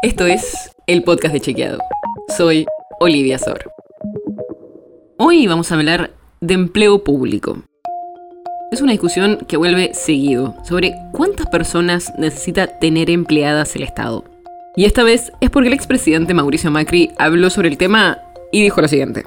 [0.00, 1.80] Esto es el podcast de Chequeado.
[2.36, 2.66] Soy
[3.00, 3.72] Olivia Sor.
[5.16, 7.64] Hoy vamos a hablar de empleo público.
[8.70, 14.24] Es una discusión que vuelve seguido sobre cuántas personas necesita tener empleadas el Estado.
[14.76, 18.18] Y esta vez es porque el expresidente Mauricio Macri habló sobre el tema
[18.52, 19.24] y dijo lo siguiente.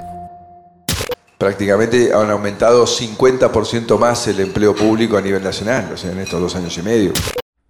[1.38, 6.40] Prácticamente han aumentado 50% más el empleo público a nivel nacional, o sea, en estos
[6.40, 7.12] dos años y medio.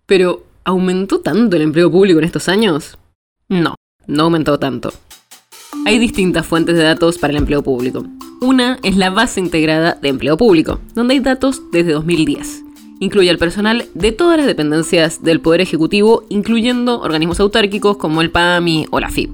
[0.05, 2.99] Pero, ¿aumentó tanto el empleo público en estos años?
[3.51, 3.75] No,
[4.07, 4.93] no aumentó tanto.
[5.85, 8.05] Hay distintas fuentes de datos para el empleo público.
[8.39, 12.63] Una es la base integrada de empleo público, donde hay datos desde 2010.
[13.01, 18.31] Incluye al personal de todas las dependencias del Poder Ejecutivo, incluyendo organismos autárquicos como el
[18.31, 19.31] PAMI o la FIP.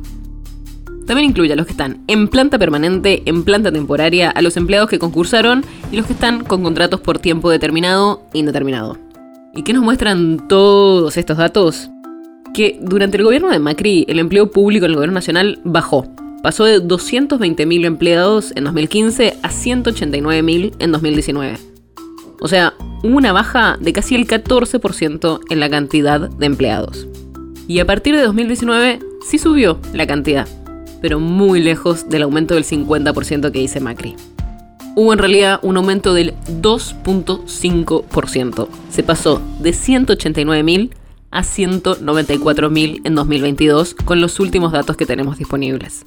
[1.05, 4.89] También incluye a los que están en planta permanente, en planta temporaria, a los empleados
[4.89, 8.97] que concursaron y los que están con contratos por tiempo determinado e indeterminado.
[9.53, 11.91] ¿Y qué nos muestran todos estos datos?
[12.53, 16.07] Que durante el gobierno de Macri el empleo público en el gobierno nacional bajó,
[16.41, 21.57] pasó de 220.000 empleados en 2015 a 189.000 en 2019.
[22.39, 27.07] O sea, una baja de casi el 14% en la cantidad de empleados.
[27.67, 30.47] Y a partir de 2019 sí subió la cantidad,
[31.01, 34.15] pero muy lejos del aumento del 50% que dice Macri.
[34.95, 38.67] Hubo en realidad un aumento del 2.5%.
[38.89, 40.89] Se pasó de 189.000
[41.31, 46.03] a 194.000 en 2022 con los últimos datos que tenemos disponibles.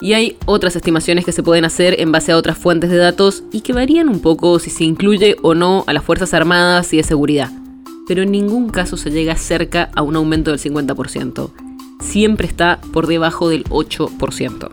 [0.00, 3.42] Y hay otras estimaciones que se pueden hacer en base a otras fuentes de datos
[3.50, 6.98] y que varían un poco si se incluye o no a las Fuerzas Armadas y
[6.98, 7.50] de seguridad.
[8.06, 11.50] Pero en ningún caso se llega cerca a un aumento del 50%.
[12.00, 14.70] Siempre está por debajo del 8%.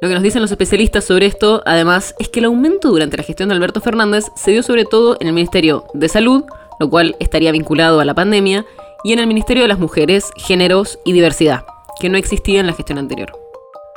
[0.00, 3.24] Lo que nos dicen los especialistas sobre esto, además, es que el aumento durante la
[3.24, 6.44] gestión de Alberto Fernández se dio sobre todo en el Ministerio de Salud,
[6.78, 8.66] lo cual estaría vinculado a la pandemia,
[9.04, 11.64] y en el Ministerio de las Mujeres, Géneros y Diversidad,
[12.00, 13.32] que no existía en la gestión anterior.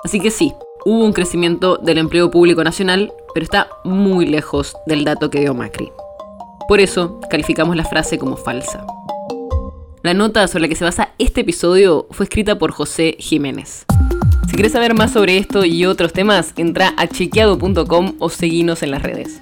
[0.03, 0.53] Así que sí,
[0.85, 5.53] hubo un crecimiento del empleo público nacional, pero está muy lejos del dato que dio
[5.53, 5.91] Macri.
[6.67, 8.85] Por eso calificamos la frase como falsa.
[10.03, 13.85] La nota sobre la que se basa este episodio fue escrita por José Jiménez.
[14.47, 18.91] Si quieres saber más sobre esto y otros temas, entra a chequeado.com o seguinos en
[18.91, 19.41] las redes.